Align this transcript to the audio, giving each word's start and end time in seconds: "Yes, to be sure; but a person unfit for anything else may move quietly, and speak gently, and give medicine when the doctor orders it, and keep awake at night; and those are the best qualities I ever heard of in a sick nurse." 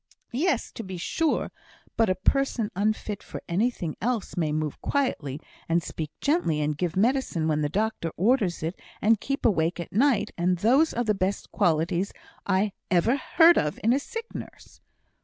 "Yes, 0.33 0.71
to 0.71 0.83
be 0.83 0.97
sure; 0.97 1.51
but 1.95 2.09
a 2.09 2.15
person 2.15 2.71
unfit 2.75 3.21
for 3.21 3.43
anything 3.47 3.95
else 4.01 4.35
may 4.35 4.51
move 4.51 4.81
quietly, 4.81 5.39
and 5.69 5.83
speak 5.83 6.09
gently, 6.19 6.59
and 6.59 6.75
give 6.75 6.95
medicine 6.95 7.47
when 7.47 7.61
the 7.61 7.69
doctor 7.69 8.09
orders 8.17 8.63
it, 8.63 8.79
and 8.99 9.21
keep 9.21 9.45
awake 9.45 9.79
at 9.79 9.93
night; 9.93 10.31
and 10.39 10.57
those 10.57 10.91
are 10.91 11.03
the 11.03 11.13
best 11.13 11.51
qualities 11.51 12.13
I 12.47 12.71
ever 12.89 13.15
heard 13.15 13.59
of 13.59 13.79
in 13.83 13.93
a 13.93 13.99
sick 13.99 14.25
nurse." 14.33 14.81